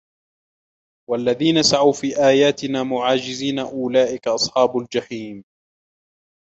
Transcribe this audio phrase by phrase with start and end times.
[1.09, 5.43] وَالَّذِينَ سَعَوْا فِي آيَاتِنَا مُعَاجِزِينَ أُولَئِكَ أَصْحَابُ الْجَحِيمِ